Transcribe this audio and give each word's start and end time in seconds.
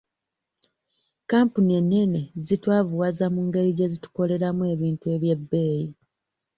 Kampuni 1.31 1.71
ennene 1.79 2.21
zitwavuwaza 2.47 3.25
mu 3.33 3.41
ngeri 3.47 3.69
gye 3.77 3.87
zitukoleramu 3.93 4.63
ebintu 4.73 5.05
eby'ebbeeyi. 5.15 5.89